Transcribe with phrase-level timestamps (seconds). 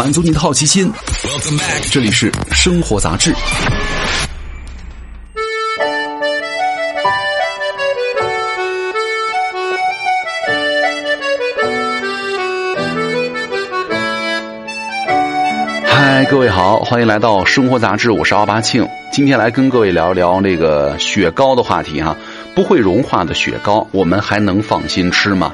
[0.00, 0.90] 满足你的好奇心。
[1.92, 3.34] 这里是生活杂志。
[15.84, 18.88] 嗨，各位好，欢迎来到生活杂志，我是奥巴庆。
[19.12, 22.16] 今天来跟各位聊一聊那个雪糕的话题哈。
[22.54, 25.52] 不会融化的雪糕，我们还能放心吃吗？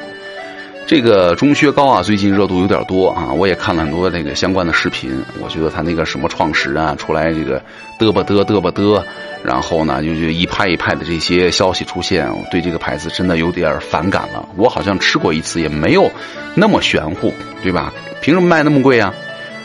[0.87, 5.21] 这个钟薛高啊，最近热度有点多啊，我也看了很多那个相关的视频。
[5.43, 7.61] 我觉得他那个什么创始人啊，出来这个
[7.99, 9.03] 嘚吧嘚嘚吧嘚，
[9.43, 14.49] 然后呢，就就一派一派的这些消息出现，我对这个牌子真的有点反感了。
[14.55, 16.09] 我好像吃过一次，也没有
[16.55, 17.35] 那么玄乎，
[17.65, 17.93] 对吧？
[18.23, 19.13] 凭什么卖那么贵啊？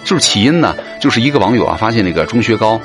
[0.03, 2.81] 就是起因呢，就是一个网友啊，发现那个钟薛高。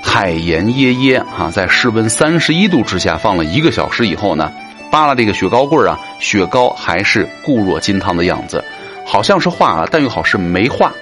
[0.00, 4.52] 海盐椰椰哈，在室温三十一度之下放了一个小时以后呢，
[4.90, 8.64] 扒拉这个雪糕棍儿啊，雪糕还是固若金汤的样子，
[9.06, 10.92] 好像是化了，但又好是没化。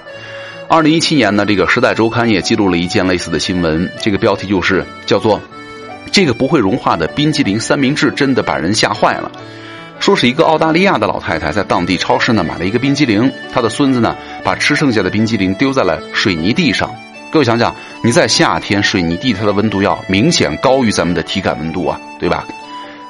[0.67, 5.41] 二零一七年呢，这个《时代周刊》也记录了一件类似的新闻，这个标题就是叫做
[6.13, 9.31] “这个不会融化的冰激凌三明治真的把人吓坏了”。
[9.99, 16.89] 说是一个澳大利亚的老太太在当地超市呢买了一个冰激凌，她的孙子呢把吃剩下的冰激凌丢在了水泥地上。
[17.31, 22.45] 各位想想，你在夏天水泥地，它的温度要明显高于咱们的体感温度啊，对吧？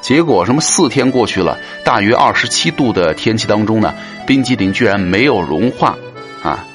[0.01, 3.93] 结果什么四天过去了，大约二十七度的天气当中呢，
[4.25, 5.95] 冰激凌居然没有融化，
[6.41, 6.65] 啊！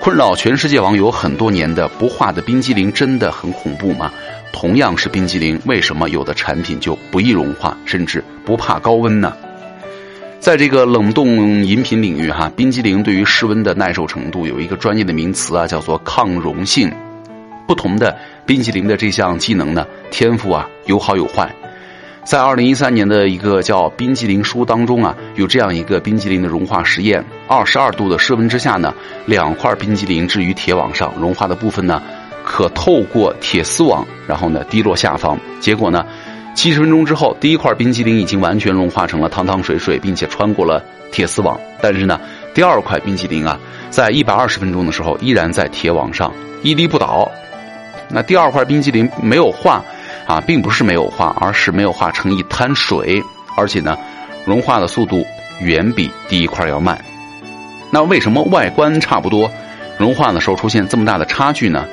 [0.00, 4.12] 困扰全世界网友很多年的不化的冰激凌真的很恐怖吗？
[4.52, 9.32] 同样是冰激凌，为什么有的产品就不易融化，甚至不怕高温呢？
[10.38, 16.92] 在这个冷冻饮品领域，哈，冰激凌对于室温的耐受程度有一个专业的名词啊，叫做抗溶性。
[17.66, 21.52] 不同的冰激凌的这项技能呢，天赋啊有好有坏。
[22.28, 28.92] 在二零一三年的一个叫《冰激凌书》当中啊，有这样一个冰激凌的融化实验：二十二度的室温之下呢，
[29.24, 32.02] 两块冰激凌置于铁网上，融化的部分呢，
[32.44, 35.40] 可透过铁丝网，然后呢滴落下方。
[35.58, 36.04] 结果呢？
[36.54, 41.58] 七十分钟之后，第一块冰淇淋已经完全融化成了汤汤水水，并且穿过了铁丝网。
[41.80, 42.20] 但是呢，
[42.52, 46.30] 第二块冰淇淋啊，在一百二十分钟的时候，依然在铁网上
[46.62, 47.26] 屹立不倒。
[48.10, 49.82] 那第二块冰淇淋没有化，
[50.28, 53.20] 啊，并不是没有化，而是没有化成一滩水，
[53.56, 53.98] 而且呢，
[54.44, 55.26] 融化的速度
[55.60, 57.02] 远比第一块要慢。
[57.90, 59.50] 那为什么外观差不多，
[59.98, 61.86] 融化的时候出现这么大的差距呢？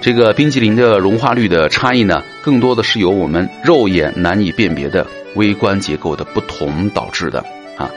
[0.00, 5.06] 这个冰淇淋的融化率的差异呢，更多的是由我们肉眼难以辨别的
[5.36, 7.38] 微观结构的不同导致的
[7.78, 7.88] 啊。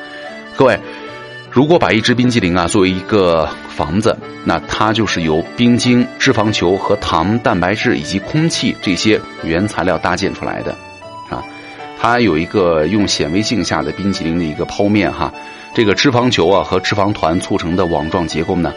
[0.55, 0.79] 各位，
[1.55, 10.73] 如果把一只冰激凌啊作为一个房子，那它就是由冰晶、脂肪球和糖、蛋白质以及空气这些原材料搭建出来的
[11.29, 11.41] 啊。
[11.97, 15.33] 它有一个用显微镜下的冰淇淋的一个剖面哈，
[15.73, 18.73] 这个脂肪球啊和脂肪团促成的网状结构呢。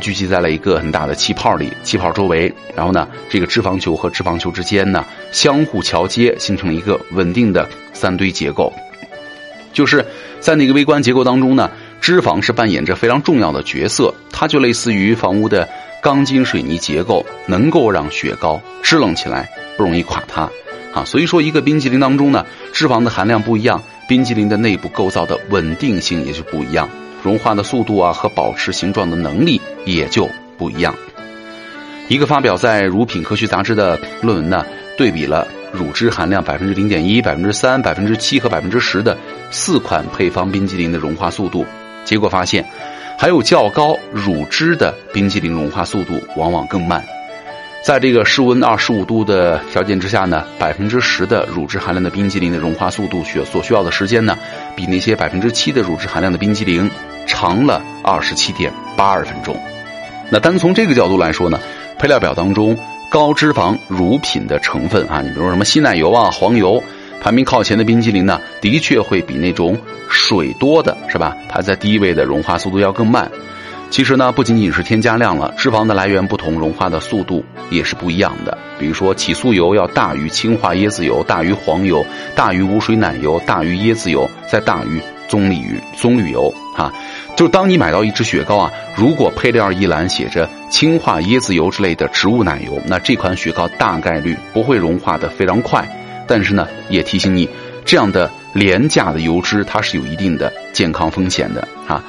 [0.00, 8.72] 聚集在了一个很大的气泡里，气泡周围，然后呢，这个脂肪球和脂肪球之间呢相互桥接，形成了一个稳定的三堆结构。
[9.74, 10.06] 就是
[10.40, 11.70] 在那个微观结构当中呢，
[12.04, 15.66] 脂肪是扮演着非常重要的角色，它就类似于房屋的
[16.02, 19.48] 钢筋水泥结构，能够让雪糕支棱起来，
[19.78, 20.42] 不容易垮塌。
[20.92, 22.44] 啊，所以说一个冰淇淋当中呢，
[22.74, 26.90] 脂肪的含量不一样，冰淇淋的内部构造的稳定性也就不一样。
[27.22, 30.28] 融化的速度啊和保持形状的能力也就
[30.58, 30.94] 不一样。
[32.08, 34.66] 一个发表在《乳品科学杂志》的论文呢，
[34.98, 39.16] 对比了乳汁含量百分之零点一、百分之三、百分之七和百分之十的
[39.50, 41.64] 四款配方冰激凌的融化速度，
[42.04, 42.64] 结果发现，
[43.18, 47.04] 还有较高乳汁的冰淇淋融化速度往往更慢。
[47.82, 54.38] 在这个室温二十五度的条件之下呢，百分之十的乳汁含量的冰激凌的融化速度需所需要的时间呢，
[54.74, 56.90] 比那些百分之七的乳汁含量的冰激凌
[57.26, 59.54] 长了二十七点八二分钟。
[60.30, 61.60] 那单从这个角度来说呢，
[61.98, 62.78] 配料表当中
[63.10, 66.82] 高脂肪乳品的成分啊，你比如说什么稀奶油啊、黄油，
[67.24, 69.74] 排名靠前的冰激凌呢，的确会比那种
[70.10, 73.30] 水多的是吧，排在第一位的融化速度要更慢。
[73.88, 78.58] 其实呢，不仅仅是添加量了，脂肪的来源不同，融化的速度也是不一样的。
[78.78, 82.04] 比如说，起酥油要大于氢化椰子油，大于黄油，
[82.34, 85.62] 大于无水奶油，大于椰子油，再大于棕榈。
[85.96, 86.92] 棕榈油啊，
[87.36, 95.88] 就当你买到一支雪糕啊，如果配料一栏写着氢化椰子油之类的植物奶油，那这款雪糕大概率不会融化的非常快。
[96.26, 97.48] 但是呢，也提醒你，
[97.84, 102.04] 这样的廉价的油脂它是有一定的健康风险的啊。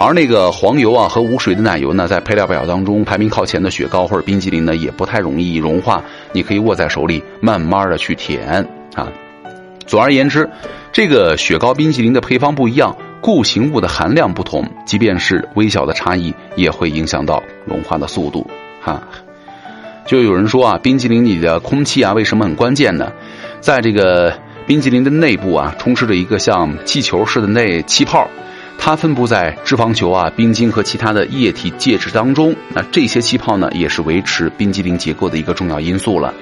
[0.00, 6.02] 而那个黄油啊和无水的奶油呢，在配料表当中排名靠前的雪糕或者冰激凌呢，也不太容易融化。
[6.32, 9.08] 你可以握在手里，慢慢的去舔啊。
[9.86, 10.48] 总而言之，
[10.92, 18.46] 这个雪糕冰淇淋的配方不一样，固形物的含量不同，即便是微小的差异，也会影响到融化的速度。
[18.80, 19.02] 哈，
[20.08, 23.12] 就有人说啊，冰激凌里的空气啊，为什么很关键呢？
[23.60, 24.32] 在这个
[24.66, 28.26] 冰激凌的内部啊，充斥着一个像气球似的内气泡。
[28.78, 32.56] 它分布在脂肪球啊、冰晶和其他的液体介质当中。
[32.70, 36.32] 那这些气泡呢，也是维持冰激凌结构的一个重要因素了。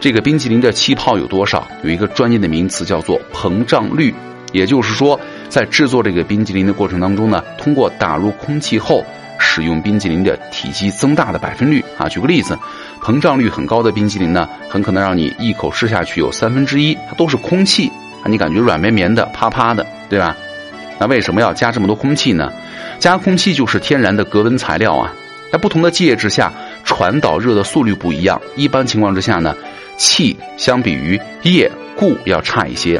[0.00, 1.68] 这个冰激凌的气泡有多少？
[1.84, 4.12] 有一个专业的名词叫做膨胀率。
[4.50, 9.04] 也就是说，在制作这个冰激凌的过程当中呢，通过打入空气后，
[9.38, 12.08] 使用冰激凌的体积增大的百分率啊。
[12.08, 12.56] 举个例子，
[13.04, 17.92] 膨胀率很高的冰激凌呢，很可能让你一口吃下去有三分之一它都是空气，
[18.24, 20.34] 你感觉软绵绵的、啪啪的，对吧？
[20.98, 22.50] 那为什么要加这么多空气呢？
[22.98, 25.12] 加空气就是天然的隔温材料啊。
[25.52, 26.50] 在不同的介质下，
[26.82, 28.40] 传导热的速率不一样。
[28.56, 29.54] 一般情况之下呢，
[29.98, 32.98] 气相比于液固要差一些。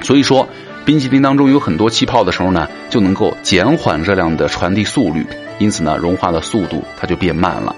[0.00, 0.48] 所以说，
[0.84, 5.26] 冰淇淋当中有很多气泡的时候呢，就能够减缓热量的传递速率，
[5.58, 7.74] 因此呢，融化的速度它就变慢了。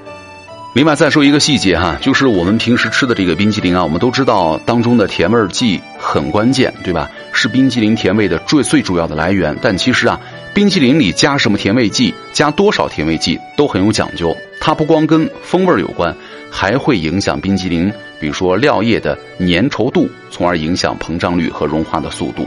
[0.76, 7.11] 另外再说一个细节哈，就是我们平时吃的这个冰淇淋啊，我们都知道当中的甜味剂很关键，对吧？
[7.32, 9.56] 是冰淇淋甜味的最最主要的来源。
[9.62, 10.20] 但其实啊，
[10.52, 14.37] 冰淇淋里加什么甜味剂，加多少甜味剂都很有讲究。
[14.61, 16.14] 它不光跟风味有关，
[16.50, 17.90] 还会影响冰淇淋，
[18.20, 22.46] 比如说料液的粘稠度，从而影响膨胀率和融化的速度。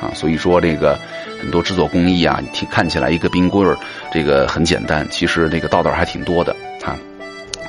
[0.00, 0.96] 啊，所以说这个
[1.40, 3.76] 很多制作工艺啊，听看起来一个冰棍儿
[4.12, 6.54] 这个很简单，其实这个道道还挺多的。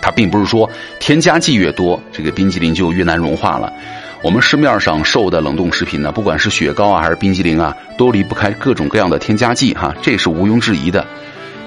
[0.05, 0.69] 它并不是说
[0.99, 3.73] 添加剂越多，这个冰激凌就越难融化了。
[4.21, 11.07] 我们市面上售的冷冻食品呢，不管是雪糕啊还是冰激凌啊，都离不开各种各样的添加剂哈，这是毋庸置疑的。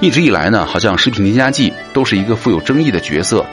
[0.00, 3.44] 一直以来呢，好像食品添加剂都是一个富有争议的角色。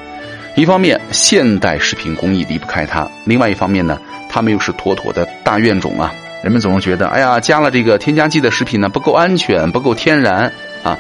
[0.56, 4.00] 一方面，现代食品工艺离不开它；另外一方面呢，
[4.30, 6.14] 它们又是妥妥的大怨种啊。
[6.44, 10.52] 人们总是觉得，哎呀，加了这个添加剂的食品呢，不够安全，不够天然
[10.84, 10.96] 啊。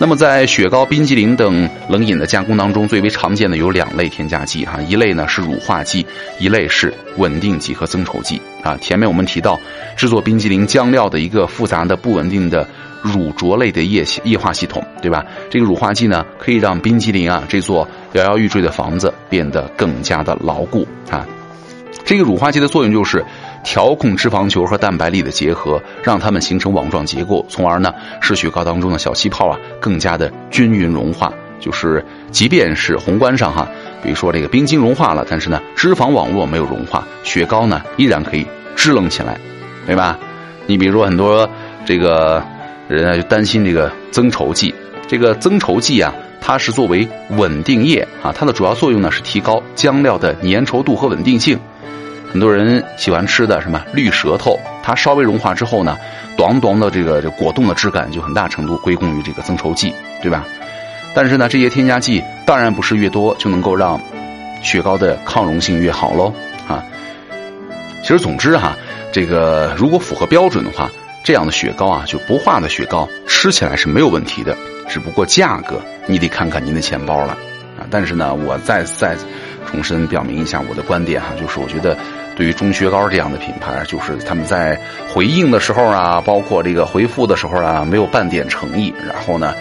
[0.00, 6.06] 那么，在雪糕、冰激凌等冷饮的加工当中，最为常见的有两类添加剂哈，一类呢是乳化剂，
[6.38, 8.76] 一类是稳定剂和增稠剂啊。
[8.80, 9.58] 前面我们提到，
[9.96, 12.64] 制作冰激凌浆料的一个复杂的不稳定的
[13.02, 15.26] 乳浊类的液液化系统，对吧？
[15.50, 21.26] 这个乳化剂呢，可以让冰激凌啊这座摇摇欲坠的房子变得更加的牢固啊。
[22.04, 23.24] 这个乳化剂的作用就是。
[23.68, 31.30] 调控脂肪球和蛋白粒的结合，让它们形成网状结构，从而呢使雪糕当中的小气泡啊更加的均匀融化。
[31.60, 33.68] 就是即便是宏观上哈，
[34.02, 39.38] 比如说这个冰晶融化了，但是呢脂肪网络没有融化，雪糕呢依然可以支棱起来，
[39.84, 40.18] 对吧？
[40.66, 41.46] 你比如说很多
[41.84, 42.42] 这个
[42.88, 44.74] 人啊就担心这个增稠剂，
[45.06, 47.06] 这个增稠剂啊它是作为
[47.36, 51.58] 稳定液啊，它的主要作用呢是提高浆料的粘稠度和稳定性。
[52.30, 55.96] 很多人喜欢吃的什么绿舌头，它稍微融化之后呢，
[56.36, 60.44] 短短的这个这果冻的质感就很大程度归功于这个增稠剂，对吧？
[61.14, 63.98] 但是呢，这些添加剂当然不是越多就能够让
[64.62, 66.32] 雪糕的抗溶性越好喽
[66.68, 66.84] 啊。
[68.02, 68.76] 其实总之哈，
[69.10, 70.90] 这个如果符合标准的话，
[71.24, 74.54] 这样的雪糕啊，就不化的雪糕吃起来是没有问题的，
[74.86, 77.32] 只不过价格你得看看您的钱包了
[77.78, 77.88] 啊。
[77.90, 79.16] 但是呢，我再再。
[79.70, 81.96] 重申表明一下我的观点哈，就是我觉得
[82.34, 84.80] 对于钟薛高这样的品牌，就是他们在
[85.12, 88.92] 回应的时候啊，包括这个回复的时候啊，没有半点诚意。
[89.06, 89.54] 然后呢，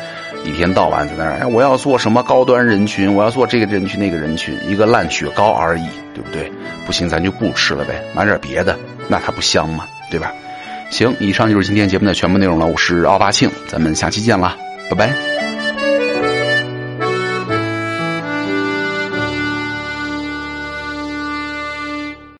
[0.45, 6.49] 一天到晚在那儿，我要做什么高端人群，我要做这个人群那个人群，一个烂雪糕而已，对不对？
[6.85, 8.77] 不行，咱就不吃了呗，买点别的，
[9.07, 9.85] 那它不香吗？
[10.09, 10.31] 对吧？
[10.89, 12.65] 行，以上就是今天节目的全部内容了。
[12.65, 14.55] 我是奥巴庆，咱们下期见了，
[14.89, 15.56] 拜拜。